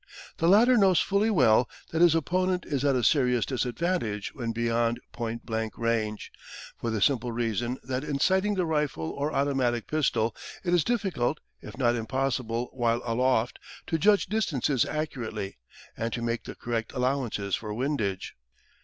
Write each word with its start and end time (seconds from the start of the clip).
The 0.37 0.47
latter 0.47 0.77
knows 0.77 0.99
fully 0.99 1.29
well 1.29 1.69
that 1.91 2.01
his 2.01 2.15
opponent 2.15 2.65
is 2.65 2.83
at 2.83 2.95
a 2.95 3.03
serious 3.03 3.45
disadvantage 3.45 4.33
when 4.33 4.51
beyond 4.51 4.99
point 5.11 5.45
blank 5.45 5.77
range, 5.77 6.31
for 6.75 6.89
the 6.89 7.03
simple 7.03 7.31
reason 7.31 7.77
that 7.83 8.03
in 8.03 8.17
sighting 8.19 8.55
the 8.55 8.65
rifle 8.65 9.11
or 9.11 9.31
automatic 9.31 9.85
pistol, 9.85 10.35
it 10.63 10.73
is 10.73 10.83
difficult, 10.83 11.39
if 11.61 11.77
not 11.77 11.93
impossible 11.93 12.71
while 12.73 13.03
aloft, 13.05 13.59
to 13.85 13.99
judge 13.99 14.25
distances 14.25 14.85
accurately, 14.85 15.59
and 15.95 16.11
to 16.13 16.23
make 16.23 16.45
the 16.45 16.55
correct 16.55 16.93
allowances 16.93 17.55
for 17.55 17.71
windage. 17.71 18.35